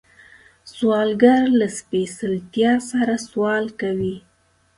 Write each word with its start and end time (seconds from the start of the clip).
سوالګر 0.75 1.43
له 1.59 1.67
سپېڅلتیا 1.77 2.71
سره 2.89 3.13
سوال 3.29 3.65
کوي 3.79 4.15